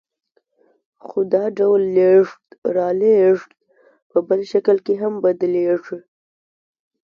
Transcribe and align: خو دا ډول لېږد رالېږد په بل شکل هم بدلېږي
خو 1.05 1.19
دا 1.33 1.43
ډول 1.57 1.81
لېږد 1.97 2.41
رالېږد 2.75 3.49
په 4.09 4.17
بل 4.27 4.41
شکل 4.51 4.77
هم 5.01 5.13
بدلېږي 5.23 5.99